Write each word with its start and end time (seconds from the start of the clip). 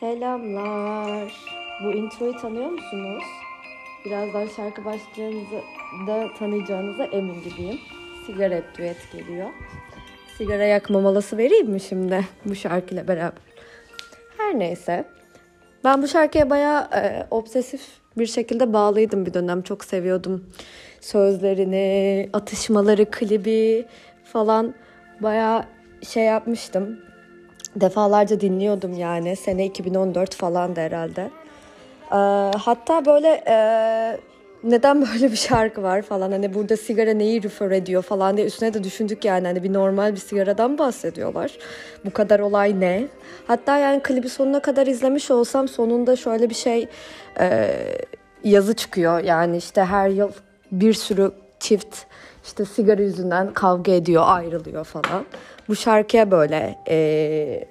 Selamlar. 0.00 1.32
Bu 1.84 1.92
introyu 1.92 2.36
tanıyor 2.36 2.70
musunuz? 2.70 3.22
Birazdan 4.04 4.46
şarkı 4.46 4.84
başlayacağınızı 4.84 5.62
da 6.06 6.28
tanıyacağınıza 6.38 7.04
emin 7.04 7.42
gibiyim. 7.42 7.78
Sigara 8.26 8.62
düet 8.78 9.12
geliyor. 9.12 9.48
Sigara 10.38 10.64
yakma 10.64 11.00
molası 11.00 11.38
vereyim 11.38 11.70
mi 11.70 11.80
şimdi 11.80 12.24
bu 12.44 12.54
şarkıyla 12.54 13.08
beraber? 13.08 13.42
Her 14.36 14.58
neyse. 14.58 15.04
Ben 15.84 16.02
bu 16.02 16.08
şarkıya 16.08 16.50
bayağı 16.50 16.88
e, 16.94 17.26
obsesif 17.30 17.82
bir 18.18 18.26
şekilde 18.26 18.72
bağlıydım 18.72 19.26
bir 19.26 19.34
dönem. 19.34 19.62
Çok 19.62 19.84
seviyordum 19.84 20.44
sözlerini, 21.00 22.28
atışmaları, 22.32 23.10
klibi 23.10 23.86
falan 24.24 24.74
bayağı 25.20 25.64
şey 26.02 26.24
yapmıştım. 26.24 27.05
Defalarca 27.80 28.40
dinliyordum 28.40 28.98
yani. 28.98 29.36
Sene 29.36 29.66
2014 29.66 30.34
falan 30.34 30.76
da 30.76 30.80
herhalde. 30.80 31.30
Ee, 32.12 32.16
hatta 32.58 33.04
böyle 33.06 33.44
e, 33.48 33.56
neden 34.64 35.00
böyle 35.12 35.30
bir 35.30 35.36
şarkı 35.36 35.82
var 35.82 36.02
falan 36.02 36.32
hani 36.32 36.54
burada 36.54 36.76
sigara 36.76 37.14
neyi 37.14 37.42
refer 37.42 37.70
ediyor 37.70 38.02
falan 38.02 38.36
diye 38.36 38.46
üstüne 38.46 38.74
de 38.74 38.84
düşündük 38.84 39.24
yani 39.24 39.46
hani 39.46 39.62
bir 39.62 39.72
normal 39.72 40.12
bir 40.12 40.20
sigaradan 40.20 40.78
bahsediyorlar. 40.78 41.58
Bu 42.04 42.10
kadar 42.10 42.40
olay 42.40 42.80
ne? 42.80 43.06
Hatta 43.46 43.78
yani 43.78 44.02
klibi 44.02 44.28
sonuna 44.28 44.60
kadar 44.60 44.86
izlemiş 44.86 45.30
olsam 45.30 45.68
sonunda 45.68 46.16
şöyle 46.16 46.50
bir 46.50 46.54
şey 46.54 46.88
e, 47.40 47.70
yazı 48.44 48.74
çıkıyor. 48.74 49.24
Yani 49.24 49.56
işte 49.56 49.84
her 49.84 50.08
yıl 50.08 50.30
bir 50.72 50.92
sürü 50.92 51.32
çift 51.60 51.96
işte 52.46 52.64
sigara 52.64 53.02
yüzünden 53.02 53.52
kavga 53.52 53.92
ediyor, 53.92 54.22
ayrılıyor 54.26 54.84
falan. 54.84 55.24
Bu 55.68 55.76
şarkıya 55.76 56.30
böyle 56.30 56.78
e, 56.88 57.68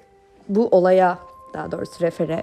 bu 0.48 0.68
olaya 0.68 1.18
daha 1.54 1.72
doğrusu 1.72 2.00
refere 2.04 2.42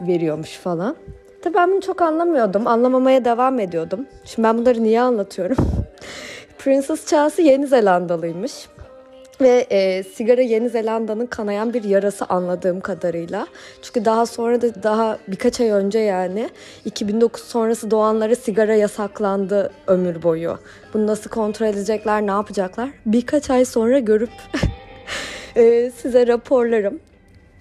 veriyormuş 0.00 0.56
falan. 0.56 0.96
Tabii 1.42 1.54
ben 1.54 1.70
bunu 1.70 1.80
çok 1.80 2.02
anlamıyordum. 2.02 2.66
Anlamamaya 2.66 3.24
devam 3.24 3.60
ediyordum. 3.60 4.06
Şimdi 4.24 4.48
ben 4.48 4.58
bunları 4.58 4.82
niye 4.82 5.00
anlatıyorum? 5.00 5.56
Princess 6.58 7.06
Chelsea 7.06 7.44
Yeni 7.44 7.66
Zelandalıymış. 7.66 8.68
Ve 9.40 9.66
e, 9.70 10.02
sigara 10.02 10.40
Yeni 10.40 10.68
Zelanda'nın 10.68 11.26
kanayan 11.26 11.74
bir 11.74 11.84
yarası 11.84 12.24
anladığım 12.24 12.80
kadarıyla. 12.80 13.46
Çünkü 13.82 14.04
daha 14.04 14.26
sonra 14.26 14.62
da 14.62 14.82
daha 14.82 15.18
birkaç 15.28 15.60
ay 15.60 15.70
önce 15.70 15.98
yani 15.98 16.50
2009 16.84 17.42
sonrası 17.42 17.90
doğanlara 17.90 18.34
sigara 18.34 18.74
yasaklandı 18.74 19.70
ömür 19.86 20.22
boyu. 20.22 20.58
Bunu 20.94 21.06
nasıl 21.06 21.30
kontrol 21.30 21.66
edecekler, 21.66 22.26
ne 22.26 22.30
yapacaklar? 22.30 22.90
Birkaç 23.06 23.50
ay 23.50 23.64
sonra 23.64 23.98
görüp 23.98 24.30
e, 25.56 25.90
size 25.90 26.26
raporlarım. 26.26 27.00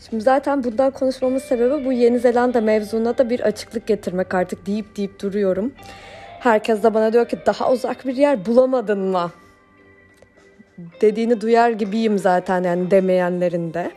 Şimdi 0.10 0.24
zaten 0.24 0.64
bundan 0.64 0.92
konuşmamın 0.92 1.38
sebebi 1.38 1.86
bu 1.86 1.94
Yeni 1.94 2.20
Zelanda 2.20 2.62
mevzuna 2.62 3.18
da 3.18 3.30
bir 3.30 3.40
açıklık 3.40 3.88
getirmek 3.88 4.34
artık 4.34 4.66
deyip 4.66 4.98
deyip 4.98 5.22
duruyorum. 5.22 5.74
Herkes 6.40 6.84
de 6.84 6.94
bana 6.94 7.14
diyor 7.14 7.28
ki 7.28 7.38
daha 7.46 7.72
uzak 7.72 8.06
bir 8.06 8.16
yer 8.16 8.46
bulamadın 8.46 9.00
mı? 9.00 9.32
Dediğini 10.78 11.42
duyar 11.42 11.70
gibiyim 11.70 12.20
zaten 12.20 12.64
yani 12.64 12.92
demeyenlerin 12.92 13.74
de. 13.74 13.92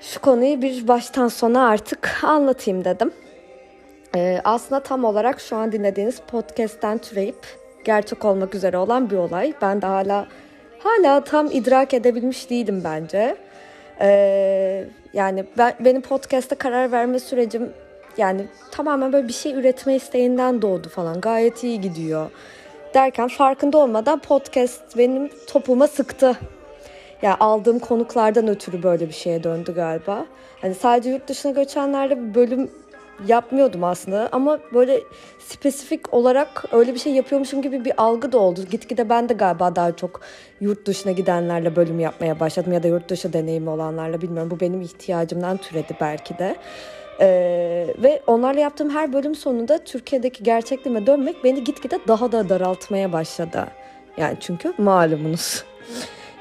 Şu 0.00 0.20
konuyu 0.20 0.62
bir 0.62 0.88
baştan 0.88 1.28
sona 1.28 1.68
artık 1.68 2.24
anlatayım 2.24 2.84
dedim. 2.84 3.12
Ee, 4.16 4.40
aslında 4.44 4.82
tam 4.82 5.04
olarak 5.04 5.40
şu 5.40 5.56
an 5.56 5.72
dinlediğiniz 5.72 6.20
podcast'ten 6.20 6.98
türeyip 6.98 7.46
gerçek 7.84 8.24
olmak 8.24 8.54
üzere 8.54 8.78
olan 8.78 9.10
bir 9.10 9.16
olay. 9.16 9.52
Ben 9.62 9.82
de 9.82 9.86
hala 9.86 10.26
hala 10.78 11.24
tam 11.24 11.46
idrak 11.46 11.94
edebilmiş 11.94 12.50
değilim 12.50 12.80
bence. 12.84 13.36
Ee, 14.00 14.84
yani 15.12 15.44
ben, 15.58 15.74
benim 15.80 16.02
podcast'ta 16.02 16.54
karar 16.54 16.92
verme 16.92 17.18
sürecim 17.18 17.72
yani 18.16 18.46
tamamen 18.70 19.12
böyle 19.12 19.28
bir 19.28 19.32
şey 19.32 19.52
üretme 19.52 19.96
isteğinden 19.96 20.62
doğdu 20.62 20.88
falan. 20.88 21.20
Gayet 21.20 21.64
iyi 21.64 21.80
gidiyor. 21.80 22.30
Derken 22.94 23.28
farkında 23.28 23.78
olmadan 23.78 24.18
podcast 24.18 24.98
benim 24.98 25.30
topuma 25.46 25.86
sıktı. 25.86 26.26
Ya 26.26 26.36
yani 27.22 27.36
aldığım 27.40 27.78
konuklardan 27.78 28.48
ötürü 28.48 28.82
böyle 28.82 29.08
bir 29.08 29.14
şeye 29.14 29.44
döndü 29.44 29.74
galiba. 29.74 30.26
Hani 30.60 30.74
sadece 30.74 31.10
yurt 31.10 31.28
dışına 31.28 31.52
göçenlerde 31.52 32.18
bir 32.18 32.34
bölüm 32.34 32.70
yapmıyordum 33.26 33.84
aslında 33.84 34.28
ama 34.32 34.58
böyle 34.74 35.00
spesifik 35.38 36.14
olarak 36.14 36.64
öyle 36.72 36.94
bir 36.94 36.98
şey 36.98 37.12
yapıyormuşum 37.12 37.62
gibi 37.62 37.84
bir 37.84 37.92
algı 37.96 38.32
da 38.32 38.38
oldu. 38.38 38.60
Gitgide 38.70 39.08
ben 39.08 39.28
de 39.28 39.34
galiba 39.34 39.76
daha 39.76 39.96
çok 39.96 40.20
yurt 40.60 40.86
dışına 40.86 41.12
gidenlerle 41.12 41.76
bölüm 41.76 42.00
yapmaya 42.00 42.40
başladım 42.40 42.72
ya 42.72 42.82
da 42.82 42.88
yurt 42.88 43.08
dışı 43.08 43.32
deneyimi 43.32 43.70
olanlarla 43.70 44.20
bilmiyorum. 44.20 44.50
Bu 44.50 44.60
benim 44.60 44.80
ihtiyacımdan 44.80 45.56
türedi 45.56 45.96
belki 46.00 46.38
de. 46.38 46.56
Ee, 47.20 47.86
ve 47.98 48.22
onlarla 48.26 48.60
yaptığım 48.60 48.90
her 48.90 49.12
bölüm 49.12 49.34
sonunda 49.34 49.78
Türkiye'deki 49.78 50.42
gerçekliğime 50.42 51.06
dönmek 51.06 51.44
beni 51.44 51.64
gitgide 51.64 51.98
daha 52.08 52.32
da 52.32 52.48
daraltmaya 52.48 53.12
başladı. 53.12 53.66
Yani 54.16 54.36
çünkü 54.40 54.72
malumunuz. 54.78 55.64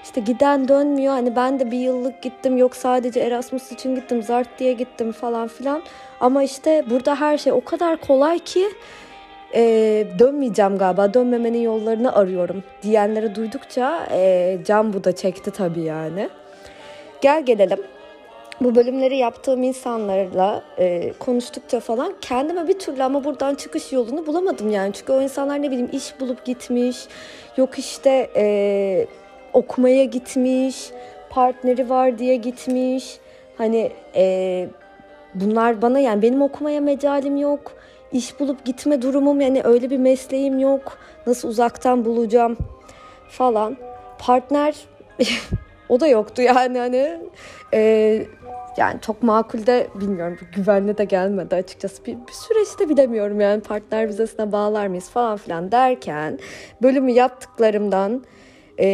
İşte 0.03 0.21
giden 0.21 0.67
dönmüyor. 0.67 1.13
Hani 1.13 1.35
ben 1.35 1.59
de 1.59 1.71
bir 1.71 1.77
yıllık 1.77 2.21
gittim. 2.21 2.57
Yok 2.57 2.75
sadece 2.75 3.19
Erasmus 3.19 3.71
için 3.71 3.95
gittim. 3.95 4.23
Zart 4.23 4.59
diye 4.59 4.73
gittim 4.73 5.11
falan 5.11 5.47
filan. 5.47 5.81
Ama 6.19 6.43
işte 6.43 6.85
burada 6.89 7.19
her 7.19 7.37
şey 7.37 7.53
o 7.53 7.63
kadar 7.63 7.97
kolay 7.97 8.39
ki 8.39 8.67
e, 9.53 9.61
dönmeyeceğim 10.19 10.77
galiba. 10.77 11.13
Dönmemenin 11.13 11.61
yollarını 11.61 12.15
arıyorum 12.15 12.63
diyenleri 12.83 13.35
duydukça 13.35 14.07
e, 14.11 14.57
can 14.65 14.93
bu 14.93 15.03
da 15.03 15.15
çekti 15.15 15.51
tabii 15.51 15.81
yani. 15.81 16.29
Gel 17.21 17.45
gelelim 17.45 17.79
bu 18.61 18.75
bölümleri 18.75 19.17
yaptığım 19.17 19.63
insanlarla 19.63 20.63
e, 20.79 21.13
konuştukça 21.19 21.79
falan 21.79 22.13
kendime 22.21 22.67
bir 22.67 22.79
türlü 22.79 23.03
ama 23.03 23.23
buradan 23.23 23.55
çıkış 23.55 23.93
yolunu 23.93 24.25
bulamadım 24.25 24.69
yani. 24.71 24.93
Çünkü 24.93 25.13
o 25.13 25.21
insanlar 25.21 25.61
ne 25.61 25.71
bileyim 25.71 25.89
iş 25.91 26.19
bulup 26.19 26.45
gitmiş, 26.45 26.97
yok 27.57 27.79
işte 27.79 28.29
e, 28.35 29.07
okumaya 29.53 30.03
gitmiş, 30.03 30.89
partneri 31.29 31.89
var 31.89 32.19
diye 32.19 32.35
gitmiş. 32.35 33.17
Hani 33.57 33.91
e, 34.15 34.67
bunlar 35.33 35.81
bana 35.81 35.99
yani 35.99 36.21
benim 36.21 36.41
okumaya 36.41 36.81
mecalim 36.81 37.37
yok. 37.37 37.71
İş 38.11 38.39
bulup 38.39 38.65
gitme 38.65 39.01
durumum 39.01 39.41
yani 39.41 39.61
öyle 39.63 39.89
bir 39.89 39.97
mesleğim 39.97 40.59
yok. 40.59 40.97
Nasıl 41.27 41.49
uzaktan 41.49 42.05
bulacağım 42.05 42.57
falan. 43.29 43.77
Partner 44.19 44.75
o 45.89 45.99
da 45.99 46.07
yoktu 46.07 46.41
yani 46.41 46.79
hani 46.79 47.19
e, 47.73 48.23
yani 48.77 49.01
çok 49.01 49.23
makul 49.23 49.65
de 49.65 49.87
bilmiyorum 49.95 50.37
güvenli 50.55 50.97
de 50.97 51.03
gelmedi 51.03 51.55
açıkçası. 51.55 52.05
Bir, 52.05 52.13
bir 52.27 52.33
süreçte 52.33 52.89
bilemiyorum 52.89 53.41
yani 53.41 53.61
partner 53.61 54.07
vizesine 54.07 54.51
bağlar 54.51 54.87
mıyız 54.87 55.09
falan 55.09 55.37
filan 55.37 55.71
derken 55.71 56.39
bölümü 56.81 57.11
yaptıklarımdan 57.11 58.23
e, 58.79 58.85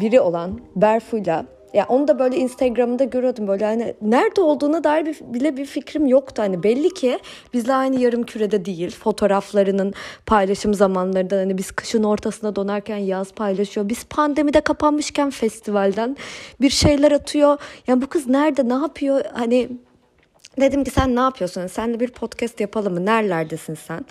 biri 0.00 0.20
olan 0.20 0.60
Berfu'yla 0.76 1.46
ya 1.74 1.86
onu 1.88 2.08
da 2.08 2.18
böyle 2.18 2.36
Instagram'da 2.36 3.04
görüyordum 3.04 3.48
böyle 3.48 3.64
hani 3.64 3.94
nerede 4.02 4.40
olduğuna 4.40 4.84
dair 4.84 5.06
bir, 5.06 5.18
bile 5.20 5.56
bir 5.56 5.66
fikrim 5.66 6.06
yoktu. 6.06 6.42
Hani 6.42 6.62
belli 6.62 6.94
ki 6.94 7.18
bizle 7.52 7.74
aynı 7.74 8.00
yarım 8.00 8.22
kürede 8.22 8.64
değil. 8.64 8.90
Fotoğraflarının 8.90 9.94
paylaşım 10.26 10.74
zamanlarında 10.74 11.36
hani 11.36 11.58
biz 11.58 11.70
kışın 11.70 12.02
ortasında 12.02 12.56
donarken 12.56 12.96
yaz 12.96 13.32
paylaşıyor. 13.32 13.88
Biz 13.88 14.04
pandemide 14.04 14.60
kapanmışken 14.60 15.30
festivalden 15.30 16.16
bir 16.60 16.70
şeyler 16.70 17.12
atıyor. 17.12 17.58
Yani 17.86 18.02
bu 18.02 18.06
kız 18.06 18.26
nerede 18.28 18.68
ne 18.68 18.74
yapıyor 18.74 19.24
hani 19.32 19.68
dedim 20.60 20.84
ki 20.84 20.90
sen 20.90 21.16
ne 21.16 21.20
yapıyorsun? 21.20 21.66
Sen 21.66 21.94
de 21.94 22.00
bir 22.00 22.10
podcast 22.10 22.60
yapalım 22.60 22.94
mı? 22.94 23.06
Nerelerdesin 23.06 23.74
sen? 23.74 24.04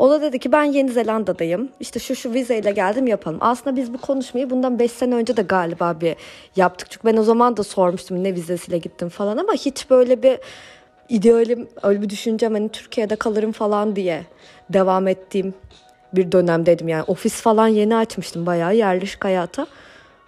O 0.00 0.10
da 0.10 0.22
dedi 0.22 0.38
ki 0.38 0.52
ben 0.52 0.64
Yeni 0.64 0.90
Zelanda'dayım. 0.90 1.68
İşte 1.80 2.00
şu 2.00 2.16
şu 2.16 2.32
vizeyle 2.32 2.70
geldim 2.70 3.06
yapalım. 3.06 3.38
Aslında 3.40 3.76
biz 3.76 3.94
bu 3.94 3.98
konuşmayı 3.98 4.50
bundan 4.50 4.78
5 4.78 4.92
sene 4.92 5.14
önce 5.14 5.36
de 5.36 5.42
galiba 5.42 6.00
bir 6.00 6.16
yaptık. 6.56 6.90
Çünkü 6.90 7.08
ben 7.08 7.16
o 7.16 7.22
zaman 7.22 7.56
da 7.56 7.62
sormuştum 7.62 8.24
ne 8.24 8.34
vizesiyle 8.34 8.78
gittim 8.78 9.08
falan 9.08 9.36
ama 9.36 9.52
hiç 9.52 9.90
böyle 9.90 10.22
bir 10.22 10.38
idealim, 11.08 11.68
öyle 11.82 12.02
bir 12.02 12.10
düşüncem 12.10 12.52
hani 12.52 12.68
Türkiye'de 12.68 13.16
kalırım 13.16 13.52
falan 13.52 13.96
diye 13.96 14.22
devam 14.70 15.08
ettiğim 15.08 15.54
bir 16.12 16.32
dönemdeydim. 16.32 16.88
Yani 16.88 17.04
ofis 17.06 17.34
falan 17.40 17.68
yeni 17.68 17.96
açmıştım 17.96 18.46
bayağı 18.46 18.76
yerleşik 18.76 19.24
hayata. 19.24 19.66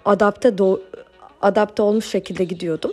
Adapte 0.04 0.48
do- 0.48 0.80
adapte 1.42 1.82
olmuş 1.82 2.06
şekilde 2.06 2.44
gidiyordum. 2.44 2.92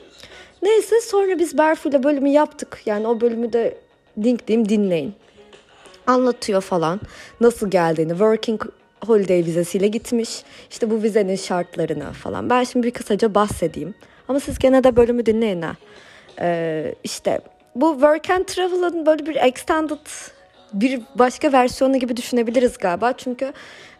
Neyse 0.62 1.02
sonra 1.02 1.40
biz 1.40 1.58
Berfu 1.58 1.90
ile 1.90 2.04
bölümü 2.04 2.30
yaptık. 2.30 2.82
Yani 2.86 3.08
o 3.08 3.22
bölümü 3.22 3.54
de 3.54 3.78
linkleyeyim 4.18 4.70
dinleyin 4.70 5.14
anlatıyor 6.10 6.62
falan. 6.62 7.02
Nasıl 7.42 7.72
geldiğini. 7.72 8.10
Working 8.10 8.62
holiday 9.08 9.46
vizesiyle 9.46 9.88
gitmiş. 9.88 10.44
İşte 10.72 10.90
bu 10.90 11.04
vizenin 11.04 11.36
şartlarını 11.36 12.14
falan. 12.14 12.50
Ben 12.50 12.64
şimdi 12.64 12.88
bir 12.88 12.92
kısaca 12.92 13.36
bahsedeyim. 13.36 13.94
Ama 14.28 14.40
siz 14.40 14.60
gene 14.60 14.84
de 14.84 14.96
bölümü 14.96 15.26
dinleyin 15.26 15.62
ha. 15.62 15.76
Ee, 16.42 16.96
işte 17.04 17.42
bu 17.76 17.92
work 17.94 18.30
and 18.30 18.46
travel'ın 18.46 19.06
böyle 19.06 19.26
bir 19.26 19.36
extended 19.36 19.98
bir 20.74 21.02
başka 21.16 21.52
versiyonu 21.52 21.98
gibi 21.98 22.18
düşünebiliriz 22.18 22.78
galiba. 22.78 23.14
Çünkü 23.14 23.54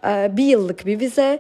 e, 0.06 0.38
bir 0.38 0.44
yıllık 0.44 0.86
bir 0.86 1.00
vize, 1.00 1.40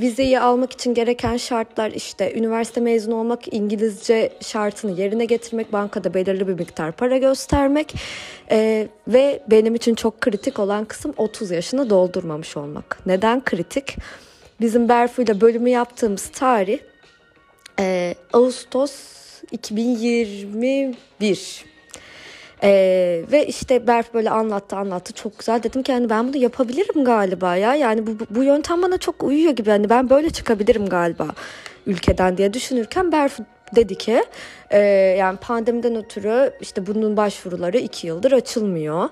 vizeyi 0.00 0.40
almak 0.40 0.72
için 0.72 0.94
gereken 0.94 1.36
şartlar 1.36 1.90
işte 1.90 2.34
üniversite 2.34 2.80
mezunu 2.80 3.14
olmak, 3.14 3.54
İngilizce 3.54 4.32
şartını 4.40 5.00
yerine 5.00 5.24
getirmek, 5.24 5.72
bankada 5.72 6.14
belirli 6.14 6.48
bir 6.48 6.54
miktar 6.54 6.92
para 6.92 7.18
göstermek 7.18 7.94
e, 8.50 8.88
ve 9.08 9.42
benim 9.50 9.74
için 9.74 9.94
çok 9.94 10.20
kritik 10.20 10.58
olan 10.58 10.84
kısım 10.84 11.14
30 11.16 11.50
yaşını 11.50 11.90
doldurmamış 11.90 12.56
olmak. 12.56 12.98
Neden 13.06 13.44
kritik? 13.44 13.96
Bizim 14.60 14.88
Berfu 14.88 15.22
ile 15.22 15.40
bölümü 15.40 15.70
yaptığımız 15.70 16.28
tarih 16.28 16.78
e, 17.80 18.14
Ağustos 18.32 18.92
2021 19.50 21.75
ee, 22.66 23.22
ve 23.32 23.46
işte 23.46 23.86
Berf 23.86 24.14
böyle 24.14 24.30
anlattı 24.30 24.76
anlattı 24.76 25.12
çok 25.12 25.38
güzel. 25.38 25.62
Dedim 25.62 25.82
ki 25.82 25.92
yani 25.92 26.10
ben 26.10 26.28
bunu 26.28 26.36
yapabilirim 26.36 27.04
galiba 27.04 27.56
ya. 27.56 27.74
Yani 27.74 28.06
bu, 28.06 28.10
bu 28.30 28.42
yöntem 28.42 28.82
bana 28.82 28.98
çok 28.98 29.22
uyuyor 29.22 29.52
gibi. 29.52 29.68
Yani 29.68 29.90
ben 29.90 30.10
böyle 30.10 30.30
çıkabilirim 30.30 30.88
galiba 30.88 31.26
ülkeden 31.86 32.36
diye 32.36 32.52
düşünürken 32.52 33.12
Berf 33.12 33.38
dedi 33.74 33.98
ki 33.98 34.24
e, 34.70 34.78
yani 35.18 35.38
pandemiden 35.38 35.96
ötürü 35.96 36.52
işte 36.60 36.86
bunun 36.86 37.16
başvuruları 37.16 37.78
iki 37.78 38.06
yıldır 38.06 38.32
açılmıyor. 38.32 39.08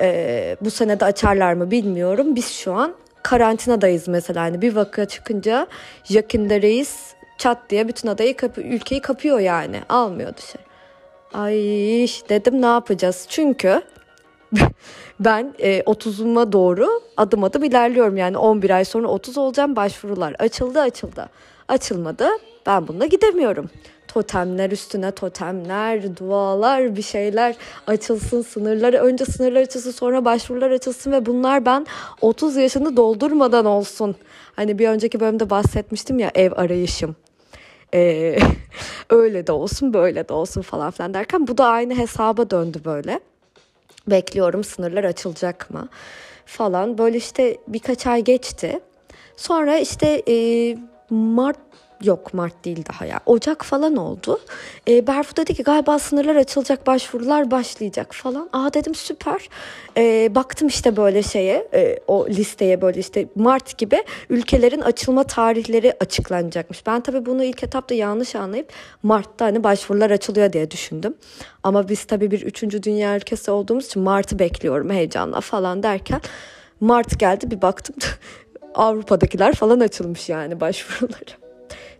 E, 0.00 0.56
bu 0.60 0.70
sene 0.70 1.00
de 1.00 1.04
açarlar 1.04 1.52
mı 1.52 1.70
bilmiyorum. 1.70 2.36
Biz 2.36 2.52
şu 2.52 2.72
an 2.72 2.94
karantinadayız 3.22 4.08
mesela. 4.08 4.44
Yani 4.44 4.62
bir 4.62 4.76
vaka 4.76 5.04
çıkınca 5.04 5.66
yakında 6.08 6.62
reis 6.62 7.14
çat 7.38 7.58
diye 7.70 7.88
bütün 7.88 8.08
adayı 8.08 8.36
kapı, 8.36 8.60
ülkeyi 8.60 9.00
kapıyor 9.00 9.40
yani. 9.40 9.80
Almıyor 9.88 10.36
dışarı. 10.36 10.71
Ay 11.34 11.54
dedim 12.28 12.62
ne 12.62 12.66
yapacağız? 12.66 13.26
Çünkü 13.28 13.82
ben 15.20 15.54
e, 15.58 15.80
30'uma 15.80 16.52
doğru 16.52 17.00
adım 17.16 17.44
adım 17.44 17.64
ilerliyorum. 17.64 18.16
Yani 18.16 18.38
11 18.38 18.70
ay 18.70 18.84
sonra 18.84 19.08
30 19.08 19.38
olacağım. 19.38 19.76
Başvurular 19.76 20.34
açıldı 20.38 20.80
açıldı. 20.80 21.28
Açılmadı. 21.68 22.28
Ben 22.66 22.88
bununla 22.88 23.06
gidemiyorum. 23.06 23.70
Totemler 24.08 24.70
üstüne 24.70 25.10
totemler, 25.10 26.16
dualar, 26.16 26.96
bir 26.96 27.02
şeyler 27.02 27.56
açılsın, 27.86 28.42
sınırları 28.42 28.96
önce 28.96 29.24
sınırlar 29.24 29.60
açılsın, 29.60 29.90
sonra 29.90 30.24
başvurular 30.24 30.70
açılsın 30.70 31.12
ve 31.12 31.26
bunlar 31.26 31.66
ben 31.66 31.86
30 32.20 32.56
yaşını 32.56 32.96
doldurmadan 32.96 33.64
olsun. 33.64 34.16
Hani 34.56 34.78
bir 34.78 34.88
önceki 34.88 35.20
bölümde 35.20 35.50
bahsetmiştim 35.50 36.18
ya 36.18 36.30
ev 36.34 36.52
arayışım. 36.56 37.16
Ee, 37.94 38.38
öyle 39.10 39.46
de 39.46 39.52
olsun 39.52 39.94
böyle 39.94 40.28
de 40.28 40.32
olsun 40.32 40.62
falan 40.62 40.90
filan 40.90 41.14
derken 41.14 41.46
bu 41.46 41.58
da 41.58 41.66
aynı 41.66 41.94
hesaba 41.94 42.50
döndü 42.50 42.80
böyle. 42.84 43.20
Bekliyorum 44.06 44.64
sınırlar 44.64 45.04
açılacak 45.04 45.70
mı 45.70 45.88
falan. 46.46 46.98
Böyle 46.98 47.16
işte 47.16 47.56
birkaç 47.68 48.06
ay 48.06 48.24
geçti. 48.24 48.80
Sonra 49.36 49.78
işte 49.78 50.22
e, 50.28 50.76
Mart 51.10 51.58
yok 52.04 52.34
Mart 52.34 52.64
değil 52.64 52.84
daha 52.92 53.06
ya. 53.06 53.20
Ocak 53.26 53.64
falan 53.64 53.96
oldu. 53.96 54.40
E, 54.88 55.06
Berfu 55.06 55.36
dedi 55.36 55.54
ki 55.54 55.62
galiba 55.62 55.98
sınırlar 55.98 56.36
açılacak, 56.36 56.86
başvurular 56.86 57.50
başlayacak 57.50 58.14
falan. 58.14 58.48
Aa 58.52 58.74
dedim 58.74 58.94
süper. 58.94 59.48
E, 59.96 60.34
baktım 60.34 60.68
işte 60.68 60.96
böyle 60.96 61.22
şeye, 61.22 61.68
e, 61.74 61.98
o 62.06 62.28
listeye 62.28 62.82
böyle 62.82 63.00
işte 63.00 63.28
Mart 63.34 63.78
gibi 63.78 64.04
ülkelerin 64.30 64.80
açılma 64.80 65.24
tarihleri 65.24 65.94
açıklanacakmış. 66.00 66.86
Ben 66.86 67.00
tabii 67.00 67.26
bunu 67.26 67.44
ilk 67.44 67.62
etapta 67.62 67.94
yanlış 67.94 68.34
anlayıp 68.34 68.72
Mart'ta 69.02 69.44
hani 69.44 69.64
başvurular 69.64 70.10
açılıyor 70.10 70.52
diye 70.52 70.70
düşündüm. 70.70 71.14
Ama 71.62 71.88
biz 71.88 72.04
tabii 72.04 72.30
bir 72.30 72.42
üçüncü 72.42 72.82
dünya 72.82 73.16
ülkesi 73.16 73.50
olduğumuz 73.50 73.86
için 73.86 74.02
Mart'ı 74.02 74.38
bekliyorum 74.38 74.90
heyecanla 74.90 75.40
falan 75.40 75.82
derken 75.82 76.20
Mart 76.80 77.18
geldi 77.18 77.50
bir 77.50 77.62
baktım 77.62 77.96
Avrupa'dakiler 78.74 79.54
falan 79.54 79.80
açılmış 79.80 80.28
yani 80.28 80.60
başvuruları. 80.60 81.41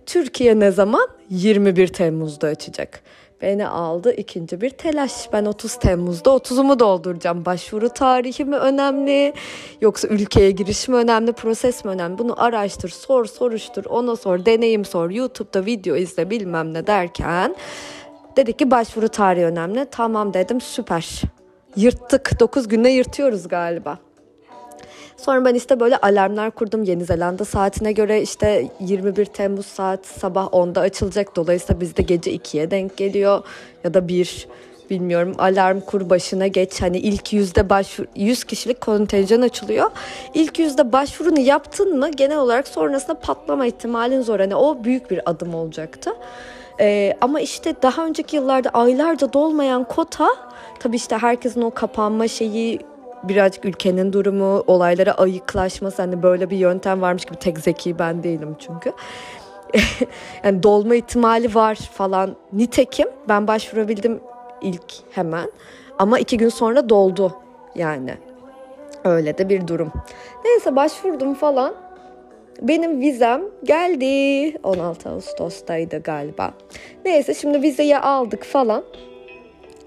Türkiye 0.07 0.61
ne 0.61 0.71
zaman? 0.71 1.09
21 1.31 1.89
Temmuz'da 1.89 2.47
açacak. 2.47 3.03
Beni 3.43 3.67
aldı 3.67 4.13
ikinci 4.13 4.61
bir 4.61 4.71
telaş. 4.71 5.33
Ben 5.33 5.45
30 5.45 5.77
Temmuz'da 5.77 6.31
30'umu 6.31 6.79
dolduracağım. 6.79 7.45
Başvuru 7.45 7.89
tarihi 7.89 8.45
mi 8.45 8.57
önemli? 8.57 9.35
Yoksa 9.81 10.09
ülkeye 10.09 10.51
giriş 10.51 10.89
mi 10.89 10.97
önemli? 10.97 11.33
Proses 11.33 11.85
mi 11.85 11.91
önemli? 11.91 12.19
Bunu 12.19 12.43
araştır, 12.43 12.89
sor, 12.89 13.25
soruştur, 13.25 13.85
ona 13.85 14.17
sor, 14.17 14.45
deneyim 14.45 14.85
sor. 14.85 15.11
YouTube'da 15.11 15.67
video 15.67 15.97
izle 15.97 16.31
bilmem 16.31 16.75
ne 16.75 16.87
derken 16.87 17.57
dedik 18.37 18.59
ki 18.59 18.71
başvuru 18.71 19.09
tarihi 19.09 19.45
önemli. 19.45 19.87
Tamam 19.91 20.35
dedim 20.35 20.61
süper. 20.61 21.23
Yırttık. 21.77 22.41
9 22.41 22.69
günde 22.69 22.89
yırtıyoruz 22.89 23.49
galiba. 23.49 23.99
Sonra 25.17 25.45
ben 25.45 25.55
işte 25.55 25.81
böyle 25.81 25.97
alarmlar 25.97 26.51
kurdum 26.51 26.83
Yeni 26.83 27.05
Zelanda 27.05 27.45
saatine 27.45 27.93
göre 27.93 28.23
işte 28.23 28.69
21 28.81 29.25
Temmuz 29.25 29.67
saat 29.67 30.07
sabah 30.07 30.47
10'da 30.47 30.81
açılacak. 30.81 31.37
Dolayısıyla 31.37 31.81
bizde 31.81 32.03
gece 32.03 32.35
2'ye 32.37 32.71
denk 32.71 32.97
geliyor 32.97 33.43
ya 33.85 33.95
da 33.95 34.09
1 34.09 34.49
bilmiyorum 34.91 35.35
alarm 35.39 35.81
kur 35.81 36.11
başına 36.11 36.47
geç 36.47 36.83
hani 36.83 36.99
ilk 36.99 37.33
yüzde 37.33 37.71
başvuru 37.71 38.07
100 38.17 38.45
kişilik 38.45 38.81
kontenjan 38.81 39.41
açılıyor. 39.41 39.91
İlk 40.35 40.59
yüzde 40.59 40.93
başvurunu 40.93 41.41
yaptın 41.41 41.99
mı 41.99 42.11
genel 42.11 42.39
olarak 42.39 42.69
sonrasında 42.69 43.15
patlama 43.15 43.67
ihtimalin 43.67 44.23
zor. 44.23 44.41
Hani 44.41 44.57
o 44.57 44.85
büyük 44.85 45.11
bir 45.11 45.31
adım 45.31 45.55
olacaktı. 45.55 46.11
Ee, 46.81 47.17
ama 47.21 47.41
işte 47.41 47.75
daha 47.83 48.07
önceki 48.07 48.37
yıllarda 48.37 48.71
aylarca 48.71 49.33
dolmayan 49.33 49.85
kota 49.85 50.29
tabii 50.81 50.97
işte 50.97 51.17
herkesin 51.17 51.63
o 51.63 51.71
kapanma 51.71 52.29
şeyi 52.29 52.79
birazcık 53.23 53.65
ülkenin 53.65 54.13
durumu, 54.13 54.65
olaylara 54.67 55.13
ayıklaşması 55.13 56.03
hani 56.03 56.23
böyle 56.23 56.51
bir 56.51 56.57
yöntem 56.57 57.03
varmış 57.03 57.25
gibi 57.25 57.37
tek 57.37 57.59
zeki 57.59 57.99
ben 57.99 58.23
değilim 58.23 58.57
çünkü. 58.59 58.93
yani 60.45 60.63
dolma 60.63 60.95
ihtimali 60.95 61.55
var 61.55 61.75
falan. 61.75 62.37
Nitekim 62.53 63.09
ben 63.29 63.47
başvurabildim 63.47 64.21
ilk 64.63 64.93
hemen 65.11 65.51
ama 65.99 66.19
iki 66.19 66.37
gün 66.37 66.49
sonra 66.49 66.89
doldu 66.89 67.37
yani. 67.75 68.15
Öyle 69.05 69.39
de 69.39 69.49
bir 69.49 69.67
durum. 69.67 69.93
Neyse 70.45 70.77
başvurdum 70.77 71.35
falan. 71.35 71.75
Benim 72.63 73.01
vizem 73.01 73.43
geldi. 73.65 74.59
16 74.63 75.09
Ağustos'taydı 75.09 76.03
galiba. 76.03 76.55
Neyse 77.05 77.35
şimdi 77.35 77.63
vizeyi 77.63 77.99
aldık 77.99 78.45
falan. 78.45 78.85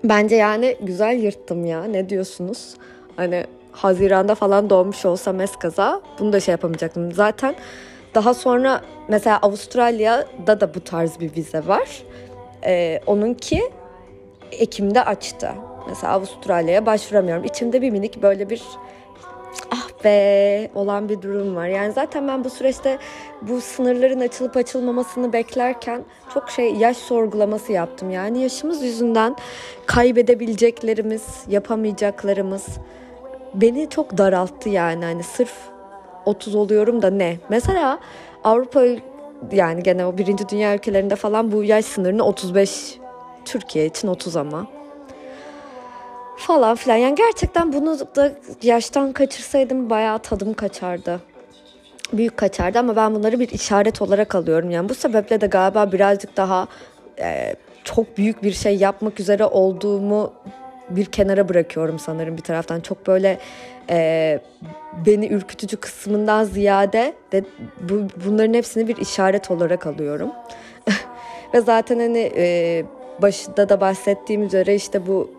Bence 0.03 0.35
yani 0.35 0.77
güzel 0.81 1.19
yırttım 1.19 1.65
ya. 1.65 1.83
Ne 1.83 2.09
diyorsunuz? 2.09 2.75
Hani 3.15 3.45
Haziran'da 3.71 4.35
falan 4.35 4.69
doğmuş 4.69 5.05
olsam 5.05 5.41
eskaza 5.41 6.01
bunu 6.19 6.33
da 6.33 6.39
şey 6.39 6.51
yapamayacaktım. 6.51 7.11
Zaten 7.11 7.55
daha 8.15 8.33
sonra 8.33 8.81
mesela 9.07 9.39
Avustralya'da 9.41 10.61
da 10.61 10.73
bu 10.73 10.83
tarz 10.83 11.19
bir 11.19 11.35
vize 11.35 11.67
var. 11.67 12.03
Ee, 12.65 13.01
onunki 13.05 13.61
Ekim'de 14.51 15.03
açtı. 15.03 15.49
Mesela 15.89 16.13
Avustralya'ya 16.13 16.85
başvuramıyorum. 16.85 17.43
İçimde 17.43 17.81
bir 17.81 17.91
minik 17.91 18.21
böyle 18.21 18.49
bir 18.49 18.63
ah 19.71 20.03
be 20.03 20.71
olan 20.75 21.09
bir 21.09 21.21
durum 21.21 21.55
var. 21.55 21.67
Yani 21.67 21.93
zaten 21.93 22.27
ben 22.27 22.43
bu 22.43 22.49
süreçte 22.49 22.97
bu 23.41 23.61
sınırların 23.61 24.19
açılıp 24.19 24.57
açılmamasını 24.57 25.33
beklerken 25.33 26.03
çok 26.33 26.49
şey 26.49 26.73
yaş 26.73 26.97
sorgulaması 26.97 27.71
yaptım. 27.71 28.09
Yani 28.11 28.41
yaşımız 28.41 28.83
yüzünden 28.83 29.35
kaybedebileceklerimiz, 29.85 31.23
yapamayacaklarımız, 31.47 32.65
beni 33.61 33.89
çok 33.89 34.17
daralttı 34.17 34.69
yani 34.69 35.05
hani 35.05 35.23
sırf 35.23 35.53
30 36.25 36.55
oluyorum 36.55 37.01
da 37.01 37.09
ne? 37.09 37.37
Mesela 37.49 37.99
Avrupa 38.43 38.81
yani 39.51 39.83
gene 39.83 40.05
o 40.05 40.17
birinci 40.17 40.49
dünya 40.49 40.75
ülkelerinde 40.75 41.15
falan 41.15 41.51
bu 41.51 41.63
yaş 41.63 41.85
sınırını 41.85 42.23
35 42.23 42.99
Türkiye 43.45 43.85
için 43.85 44.07
30 44.07 44.35
ama 44.35 44.67
falan 46.37 46.75
filan. 46.75 46.95
Yani 46.95 47.15
gerçekten 47.15 47.73
bunu 47.73 47.99
da 47.99 48.31
yaştan 48.63 49.13
kaçırsaydım 49.13 49.89
bayağı 49.89 50.19
tadım 50.19 50.53
kaçardı. 50.53 51.21
Büyük 52.13 52.37
kaçardı 52.37 52.79
ama 52.79 52.95
ben 52.95 53.15
bunları 53.15 53.39
bir 53.39 53.49
işaret 53.49 54.01
olarak 54.01 54.35
alıyorum. 54.35 54.69
Yani 54.69 54.89
bu 54.89 54.93
sebeple 54.95 55.41
de 55.41 55.47
galiba 55.47 55.91
birazcık 55.91 56.37
daha 56.37 56.67
e, 57.19 57.55
çok 57.83 58.17
büyük 58.17 58.43
bir 58.43 58.51
şey 58.51 58.77
yapmak 58.77 59.19
üzere 59.19 59.45
olduğumu 59.45 60.33
bir 60.89 61.05
kenara 61.05 61.49
bırakıyorum 61.49 61.99
sanırım 61.99 62.37
bir 62.37 62.41
taraftan. 62.41 62.79
Çok 62.79 63.07
böyle 63.07 63.39
e, 63.89 64.39
beni 65.05 65.27
ürkütücü 65.27 65.77
kısmından 65.77 66.43
ziyade 66.43 67.13
de 67.31 67.43
bu, 67.81 68.07
bunların 68.25 68.53
hepsini 68.53 68.87
bir 68.87 68.97
işaret 68.97 69.51
olarak 69.51 69.87
alıyorum. 69.87 70.31
Ve 71.53 71.61
zaten 71.61 71.99
hani 71.99 72.31
e, 72.35 72.85
başında 73.21 73.69
da 73.69 73.81
bahsettiğim 73.81 74.43
üzere 74.43 74.75
işte 74.75 75.07
bu 75.07 75.31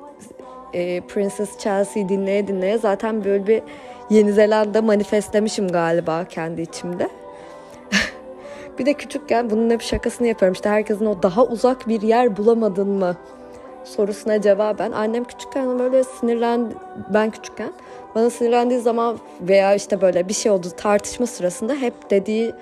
e, 0.72 1.00
Princess 1.00 1.58
Chelsea 1.58 2.08
dinleye 2.08 2.48
dinleye 2.48 2.78
zaten 2.78 3.24
böyle 3.24 3.46
bir 3.46 3.62
Yeni 4.10 4.32
Zelanda 4.32 4.82
manifestlemişim 4.82 5.68
galiba 5.68 6.24
kendi 6.24 6.62
içimde. 6.62 7.08
bir 8.78 8.86
de 8.86 8.94
küçükken 8.94 9.50
bunun 9.50 9.70
hep 9.70 9.82
şakasını 9.82 10.26
yapıyorum. 10.26 10.52
İşte 10.52 10.68
herkesin 10.68 11.06
o 11.06 11.22
daha 11.22 11.44
uzak 11.44 11.88
bir 11.88 12.02
yer 12.02 12.36
bulamadın 12.36 12.88
mı 12.88 13.16
sorusuna 13.86 14.40
cevaben 14.40 14.92
annem 14.92 15.24
küçükken 15.24 15.78
böyle 15.78 16.04
sinirlen 16.04 16.72
ben 17.14 17.30
küçükken 17.30 17.72
bana 18.14 18.30
sinirlendiği 18.30 18.80
zaman 18.80 19.18
veya 19.40 19.74
işte 19.74 20.00
böyle 20.00 20.28
bir 20.28 20.34
şey 20.34 20.52
oldu 20.52 20.66
tartışma 20.76 21.26
sırasında 21.26 21.74
hep 21.74 22.10
dediği 22.10 22.54